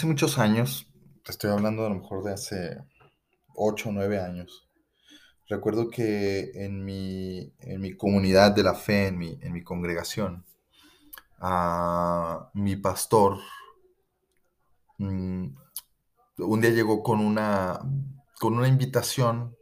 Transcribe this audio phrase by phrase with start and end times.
[0.00, 0.88] hace muchos años,
[1.22, 2.82] te estoy hablando a lo mejor de hace
[3.54, 4.66] 8 o 9 años,
[5.46, 10.46] recuerdo que en mi, en mi comunidad de la fe, en mi, en mi congregación,
[12.54, 13.40] mi pastor
[14.96, 15.48] mm,
[16.38, 17.78] un día llegó con una,
[18.40, 19.54] con una invitación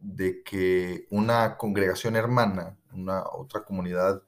[0.00, 4.22] de que una congregación hermana, una otra comunidad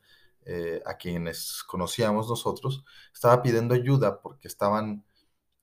[0.53, 5.05] eh, a quienes conocíamos nosotros, estaba pidiendo ayuda porque estaban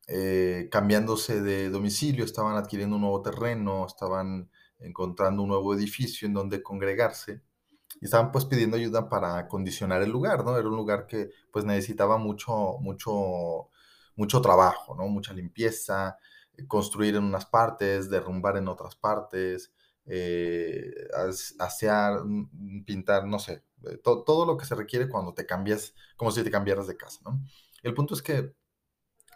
[0.07, 6.33] eh, cambiándose de domicilio, estaban adquiriendo un nuevo terreno, estaban encontrando un nuevo edificio en
[6.33, 7.41] donde congregarse
[7.99, 10.57] y estaban pues pidiendo ayuda para acondicionar el lugar, ¿no?
[10.57, 13.69] Era un lugar que pues necesitaba mucho, mucho,
[14.15, 15.07] mucho trabajo, ¿no?
[15.09, 16.17] Mucha limpieza,
[16.69, 19.73] construir en unas partes, derrumbar en otras partes,
[20.05, 20.93] eh,
[21.59, 26.31] asear, mm, pintar, no sé, eh, todo lo que se requiere cuando te cambias, como
[26.31, 27.39] si te cambiaras de casa, ¿no?
[27.83, 28.53] El punto es que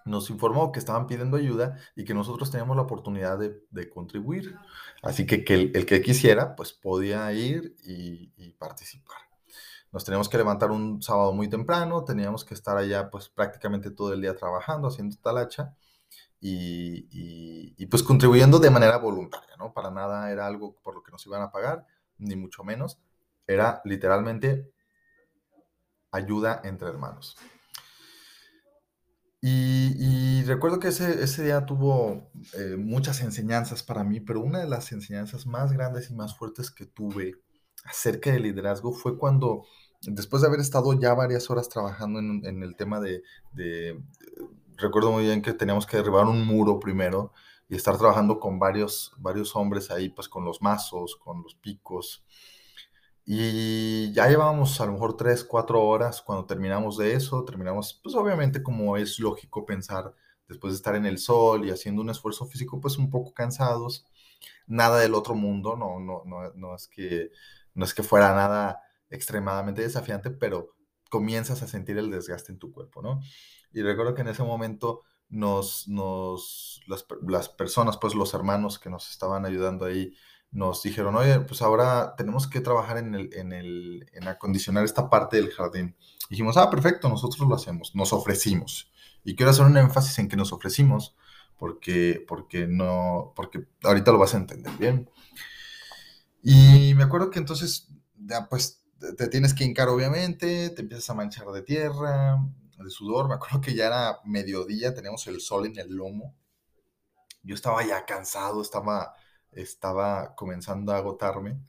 [0.06, 4.56] nos informó que estaban pidiendo ayuda y que nosotros teníamos la oportunidad de, contribuir.
[5.02, 9.18] Así que, el, que quisiera, pues podía ir y, participar.
[9.92, 14.14] Nos teníamos que levantar un sábado muy temprano, teníamos que estar allá pues prácticamente todo
[14.14, 15.76] el día trabajando, haciendo talacha
[16.40, 17.08] y,
[17.78, 19.74] y pues contribuyendo de manera voluntaria, ¿no?
[19.74, 21.86] Para nada era algo por lo que nos iban a pagar,
[22.18, 23.00] ni mucho menos.
[23.48, 24.72] Era literalmente
[26.12, 27.36] ayuda entre hermanos.
[29.44, 34.68] Y, recuerdo que ese, ese día tuvo eh, muchas enseñanzas para mí, pero una de
[34.68, 37.42] las enseñanzas más grandes y más fuertes que tuve
[37.84, 39.66] acerca del liderazgo fue cuando,
[40.02, 44.04] después de haber estado ya varias horas trabajando en, el tema de, de,
[44.78, 47.34] recuerdo muy bien que teníamos que derribar un muro primero
[47.68, 52.24] y estar trabajando con varios, varios hombres ahí, pues con los mazos, con los picos,
[53.26, 57.46] y ya llevábamos a lo mejor tres, cuatro horas cuando terminamos de eso.
[57.46, 60.14] Terminamos, pues obviamente como es lógico pensar,
[60.48, 64.06] después de estar en el sol y haciendo un esfuerzo físico, pues un poco cansados.
[64.68, 67.32] Nada del otro mundo, no, no, no, no, es, que,
[67.74, 70.76] no es que fuera nada extremadamente desafiante, pero
[71.10, 73.22] comienzas a sentir el desgaste en tu cuerpo, ¿no?
[73.74, 78.90] Y recuerdo que en ese momento nos, nos las, las personas, pues los hermanos que
[78.90, 80.16] nos estaban ayudando ahí,
[80.52, 85.10] nos dijeron, oye, pues ahora tenemos que trabajar en, el, en, el, en acondicionar esta
[85.10, 85.96] parte del jardín.
[86.30, 88.92] Dijimos, ah, perfecto, nosotros lo hacemos, nos ofrecimos.
[89.24, 91.16] Y quiero hacer un énfasis en que nos ofrecimos,
[91.58, 95.10] porque, porque no, porque ahorita lo vas a entender bien.
[96.44, 98.84] Y me acuerdo que entonces, ya pues
[99.18, 102.38] te tienes que hincar obviamente, te empiezas a manchar de tierra,
[102.78, 103.28] de sudor.
[103.28, 106.36] Me acuerdo que ya era mediodía, teníamos el sol en el lomo.
[107.44, 109.14] Yo estaba ya cansado, estaba
[109.52, 111.60] estaba comenzando a agotarme.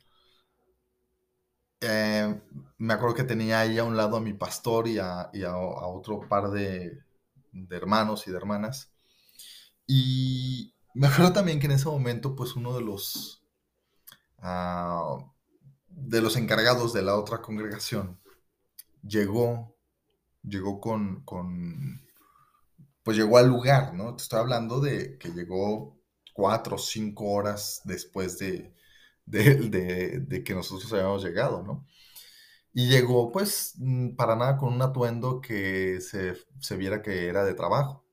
[1.81, 2.41] Eh,
[2.79, 6.51] me acuerdo que tenía ahí a un lado a mi pastor y a, otro par
[6.51, 7.03] de,
[7.71, 8.93] hermanos y de hermanas.
[9.87, 13.43] Y me acuerdo también que en ese momento, pues uno de los,
[14.39, 15.19] ah,
[15.89, 18.21] de los encargados de la otra congregación
[19.03, 19.77] llegó,
[20.43, 21.25] llegó con,
[23.03, 24.15] pues llegó al lugar, ¿no?
[24.17, 26.02] Te estoy hablando de que llegó
[26.33, 28.75] cuatro o cinco horas después de,
[29.27, 31.87] de, que nosotros habíamos llegado, ¿no?
[32.75, 37.55] Y llegó, pues, mm, para nada con un atuendo que se, viera que era de
[37.55, 38.05] trabajo.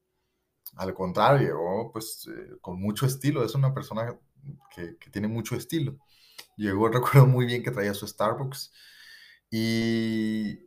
[0.77, 3.43] Al contrario, llegó, pues, eh, con mucho estilo.
[3.45, 4.17] Es una persona
[4.75, 5.97] que, tiene mucho estilo.
[6.57, 8.73] Llegó, recuerdo muy bien que traía su Starbucks.
[9.51, 10.59] Y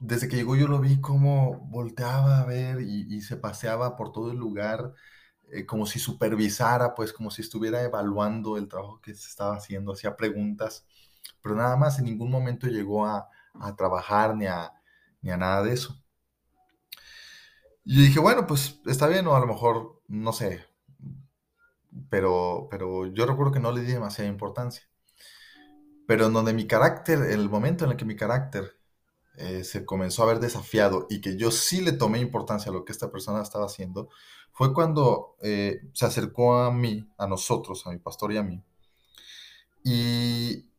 [0.00, 4.30] desde que llegó yo lo vi como volteaba a ver y se paseaba por todo
[4.32, 4.94] el lugar
[5.52, 9.92] eh, como si supervisara, pues como si estuviera evaluando el trabajo que se estaba haciendo,
[9.92, 10.84] hacía preguntas,
[11.42, 13.28] pero nada más en ningún momento llegó a,
[13.76, 14.70] trabajar ni a,
[15.22, 15.98] ni a nada de eso.
[17.84, 20.64] Y dije, bueno, pues está bien, o a lo mejor, no sé,
[22.10, 24.82] pero, pero yo recuerdo que no le di demasiada importancia.
[26.06, 28.76] Pero en donde mi carácter, el momento en el que mi carácter
[29.36, 32.84] eh, se comenzó a ver desafiado y que yo sí le tomé importancia a lo
[32.84, 34.08] que esta persona estaba haciendo,
[34.52, 38.62] fue cuando eh, se acercó a mí, a nosotros, a mi pastor y a mí.
[39.84, 40.70] Y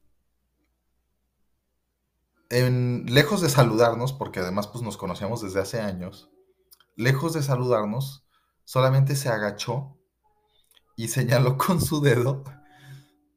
[2.49, 6.29] lejos de saludarnos, porque además pues, nos conocíamos desde hace años,
[6.95, 8.25] lejos de saludarnos,
[8.63, 9.97] solamente se agachó
[10.95, 12.43] y señaló con su dedo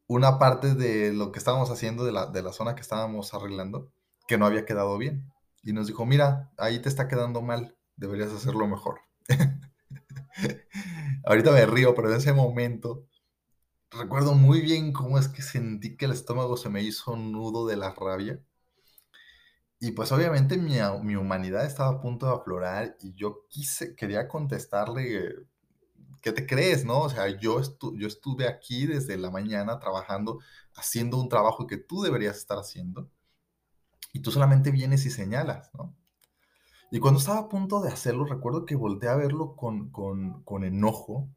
[0.07, 3.93] una parte de lo que estábamos haciendo, de la, de la zona que estábamos arreglando,
[4.31, 5.29] que no había quedado bien.
[5.65, 9.01] Y nos dijo, mira, ahí te está quedando mal, deberías hacerlo mejor.
[11.25, 13.09] Ahorita me río, pero en ese momento
[13.91, 17.77] recuerdo muy bien cómo es que sentí que el estómago se me hizo nudo de
[17.77, 18.41] la rabia.
[19.81, 24.29] Y pues obviamente mi, mi humanidad estaba a punto de aflorar y yo quise, quería
[24.29, 25.35] contestarle,
[26.21, 27.01] ¿qué te crees, no?
[27.03, 27.61] O sea, yo,
[27.95, 30.39] yo estuve aquí desde la mañana trabajando,
[30.77, 33.11] haciendo un trabajo que tú deberías estar haciendo
[34.13, 35.95] y tú solamente vienes y señalas, ¿no?
[36.91, 40.65] Y cuando estaba a punto de hacerlo, recuerdo que volteé a verlo con, con, con
[40.65, 41.29] enojo.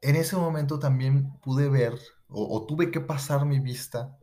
[0.00, 1.98] En ese momento también pude ver
[2.28, 4.16] o, tuve que pasar mi vista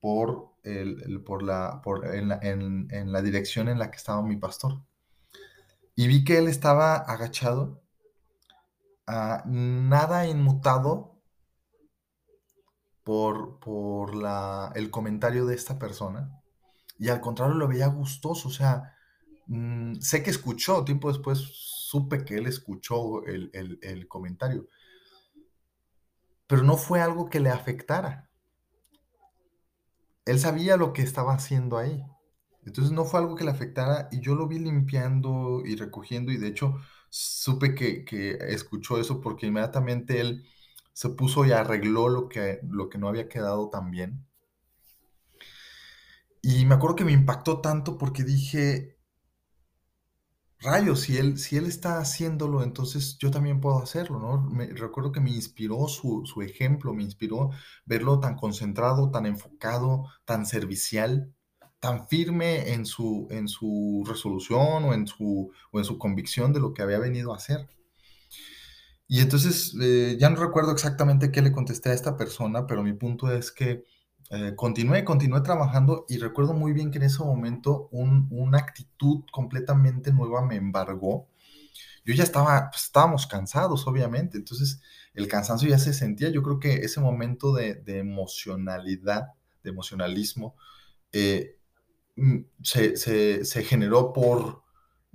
[0.00, 4.22] por, el, por, la, por en, la, en, en la dirección en la que estaba
[4.22, 4.82] mi pastor.
[5.94, 7.82] Y vi que él estaba agachado,
[9.06, 11.15] a nada inmutado
[13.06, 16.42] por, por la, el comentario de esta persona
[16.98, 18.96] y al contrario lo veía gustoso, o sea,
[19.46, 23.48] mm, sé que escuchó, tiempo después supe que él escuchó el,
[23.80, 24.68] el, comentario,
[26.48, 28.28] pero no fue algo que le afectara.
[30.24, 32.02] Él sabía lo que estaba haciendo ahí.
[32.64, 36.38] Entonces no fue algo que le afectara y yo lo vi limpiando y recogiendo y
[36.38, 36.74] de hecho
[37.08, 40.44] supe que, que escuchó eso porque inmediatamente él
[40.96, 44.26] se puso y arregló lo que, lo que no había quedado tan bien.
[46.40, 48.96] Y me acuerdo que me impactó tanto porque dije,
[50.58, 54.40] rayos, si él, si él está haciéndolo, entonces yo también puedo hacerlo, ¿no?
[54.48, 57.50] Me, recuerdo que me inspiró su, su, ejemplo, me inspiró
[57.84, 61.30] verlo tan concentrado, tan enfocado, tan servicial,
[61.78, 66.60] tan firme en su, en su resolución o en su, o en su convicción de
[66.60, 67.68] lo que había venido a hacer.
[69.08, 72.92] Y entonces, eh, ya no recuerdo exactamente qué le contesté a esta persona, pero mi
[72.92, 73.84] punto es que
[74.30, 80.12] eh, continué, continué trabajando y recuerdo muy bien que en ese momento una actitud completamente
[80.12, 81.28] nueva me embargó.
[82.04, 84.80] Yo ya estaba, pues, estábamos cansados, obviamente, entonces
[85.14, 86.30] el cansancio ya se sentía.
[86.30, 89.28] Yo creo que ese momento de, emocionalidad,
[89.62, 90.56] de emocionalismo,
[91.12, 91.58] eh,
[92.16, 94.62] mm, se, se, generó por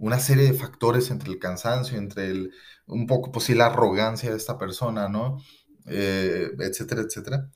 [0.02, 2.52] una serie de factores entre el cansancio, entre el,
[2.88, 5.38] un poco, pues sí, la arrogancia de esta persona, ¿no?
[5.86, 7.50] Eh, etcétera, etcétera.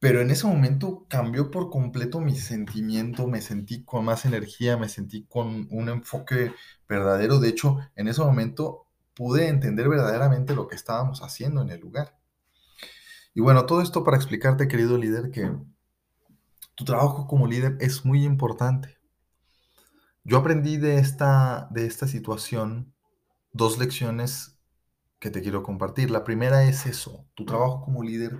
[0.00, 4.88] Pero en ese momento cambió por completo mi sentimiento, me sentí con más energía, me
[4.88, 6.52] sentí con un enfoque
[6.88, 7.38] verdadero.
[7.38, 12.18] De hecho, en ese momento pude entender verdaderamente lo que estábamos haciendo en el lugar.
[13.34, 15.52] Y bueno, todo esto para explicarte, querido líder, que
[16.74, 18.97] tu trabajo como líder es muy importante.
[20.28, 22.92] Yo aprendí de esta, de esta situación
[23.50, 24.58] dos lecciones
[25.20, 26.10] que te quiero compartir.
[26.10, 28.38] La primera es eso, tu trabajo como líder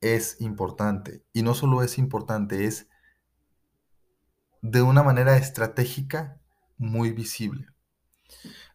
[0.00, 1.24] es importante.
[1.32, 2.88] Y no solo es importante, es
[4.62, 6.40] de una manera estratégica
[6.78, 7.66] muy visible.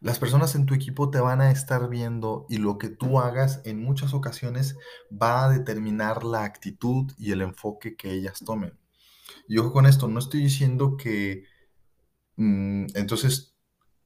[0.01, 3.62] Las personas en tu equipo te van a estar viendo y lo que tú hagas
[3.63, 4.75] en muchas ocasiones
[5.09, 8.77] va a determinar la actitud y el enfoque que ellas tomen.
[9.48, 11.45] Y ojo con esto, no estoy diciendo que
[12.93, 13.55] entonces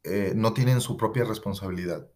[0.03, 2.09] eh, no tienen su propia responsabilidad.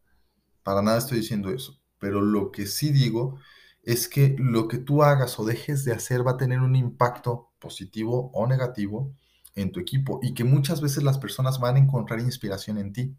[0.64, 1.80] Para nada estoy diciendo eso.
[2.00, 3.40] Pero lo que sí digo
[3.84, 7.52] es que lo que tú hagas o dejes de hacer va a tener un impacto
[7.60, 9.14] positivo o negativo
[9.56, 13.16] en tu equipo y que muchas veces las personas van a encontrar inspiración en ti.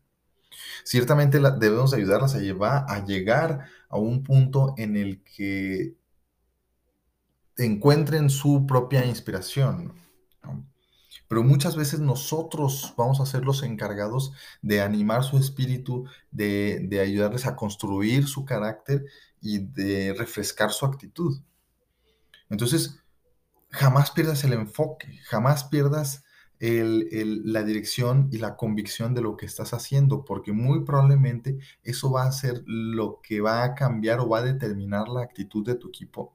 [0.85, 5.95] Ciertamente debemos ayudarlas a, llevar, a llegar a un punto en el que
[7.57, 9.95] encuentren su propia inspiración.
[11.31, 14.33] Pero muchas veces nosotros vamos a ser los encargados
[14.63, 19.05] de animar su espíritu, de, ayudarles a construir su carácter
[19.41, 21.41] y de refrescar su actitud.
[22.49, 22.99] Entonces,
[23.71, 26.25] jamás pierdas el enfoque, jamás pierdas
[26.59, 32.25] la dirección y la convicción de lo que estás haciendo, porque muy probablemente eso va
[32.25, 35.91] a ser lo que va a cambiar o va a determinar la actitud de tu
[35.91, 36.35] equipo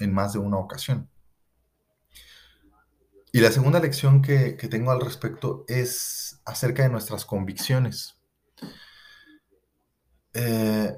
[0.00, 1.08] en más de una ocasión.
[3.34, 8.16] Y la segunda lección que tengo al respecto es acerca de nuestras convicciones.
[10.34, 10.96] Eh,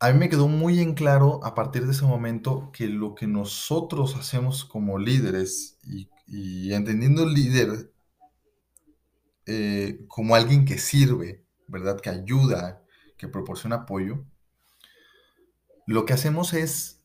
[0.00, 3.28] a mí me quedó muy en claro a partir de ese momento que lo que
[3.28, 7.92] nosotros hacemos como líderes y, entendiendo el líder
[9.46, 12.00] eh, como alguien que sirve, ¿verdad?
[12.00, 12.82] Que ayuda,
[13.16, 14.24] que proporciona apoyo,
[15.86, 17.04] lo que hacemos es,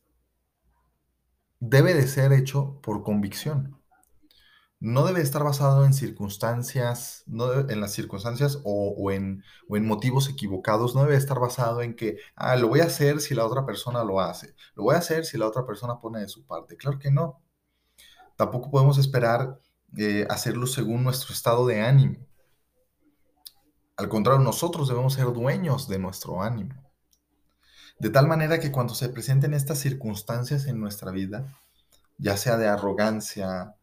[1.60, 3.80] debe de ser hecho por convicción
[4.82, 11.02] no debe estar basado en circunstancias, no en las circunstancias o, en, motivos equivocados, no
[11.04, 14.20] debe estar basado en que, ah, lo voy a hacer si la otra persona lo
[14.20, 16.76] hace, lo voy a hacer si la otra persona pone de su parte.
[16.76, 17.40] Claro que no.
[18.34, 19.60] Tampoco podemos esperar
[19.96, 22.26] eh, hacerlo según nuestro estado de ánimo.
[23.96, 26.74] Al contrario, nosotros debemos ser dueños de nuestro ánimo.
[28.00, 31.46] De tal manera que cuando se presenten estas circunstancias en nuestra vida,
[32.18, 33.76] ya sea de arrogancia,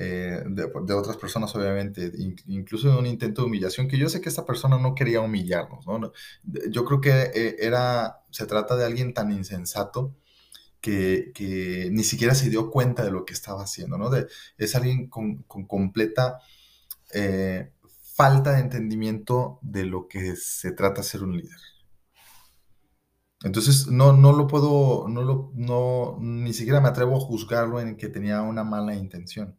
[0.00, 2.12] eh, de, otras personas, obviamente,
[2.46, 5.84] incluso de un intento de humillación, que yo sé que esta persona no quería humillarnos,
[5.88, 6.12] ¿no?
[6.70, 10.14] Yo creo que eh, era, se trata de alguien tan insensato
[10.80, 11.32] que,
[11.92, 14.08] ni siquiera se dio cuenta de lo que estaba haciendo, ¿no?
[14.08, 16.38] De, es alguien con, completa
[17.12, 17.72] eh,
[18.14, 21.58] falta de entendimiento de lo que se trata ser un líder.
[23.42, 27.96] Entonces, no, no lo puedo, no lo, no, ni siquiera me atrevo a juzgarlo en
[27.96, 29.58] que tenía una mala intención.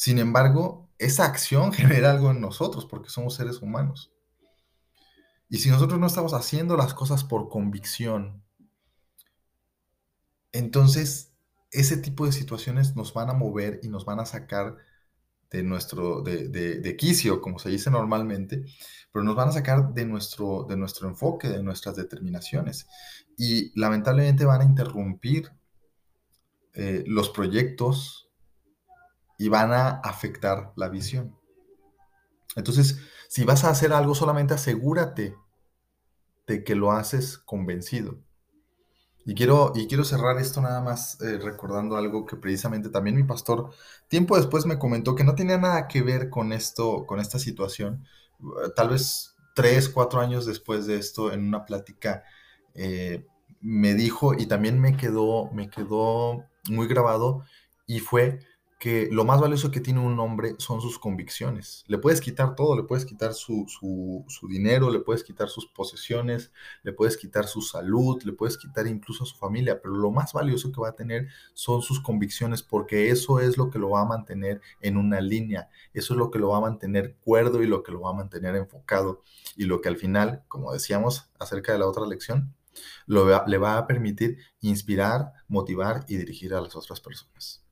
[0.00, 4.10] Sin embargo, esa acción genera algo en nosotros porque somos seres humanos.
[5.50, 8.42] Y si nosotros no estamos haciendo las cosas por convicción,
[10.52, 11.34] entonces
[11.70, 14.78] ese tipo de situaciones nos van a mover y nos van a sacar
[15.50, 18.64] de nuestro, de, de, quicio, como se dice normalmente,
[19.12, 22.86] pero nos van a sacar de nuestro, de nuestro enfoque, de nuestras determinaciones.
[23.36, 25.52] Y lamentablemente van a interrumpir
[26.72, 28.29] eh, los proyectos
[29.40, 31.34] y van a afectar la visión.
[32.56, 35.34] Entonces, si vas a hacer algo, solamente asegúrate
[36.46, 38.18] de que lo haces convencido.
[39.24, 43.24] Y quiero, y quiero cerrar esto nada más eh, recordando algo que precisamente también mi
[43.24, 43.70] pastor
[44.08, 48.04] tiempo después me comentó que no tenía nada que ver con esto, con esta situación.
[48.76, 52.24] Tal vez tres, cuatro años después de esto, en una plática,
[52.74, 53.24] eh,
[53.62, 57.44] me dijo y también me quedó, me quedó muy grabado
[57.86, 58.40] y fue
[58.80, 61.84] que lo más valioso que tiene un hombre son sus convicciones.
[61.86, 63.66] Le puedes quitar todo, le puedes quitar su,
[64.48, 66.50] dinero, le puedes quitar sus posesiones,
[66.82, 70.32] le puedes quitar su salud, le puedes quitar incluso a su familia, pero lo más
[70.32, 74.00] valioso que va a tener son sus convicciones, porque eso es lo que lo va
[74.00, 77.66] a mantener en una línea, eso es lo que lo va a mantener cuerdo y
[77.66, 79.22] lo que lo va a mantener enfocado
[79.56, 82.54] y lo que al final, como decíamos acerca de la otra lección,
[83.04, 87.62] lo, le va a permitir inspirar, motivar y dirigir a las otras personas.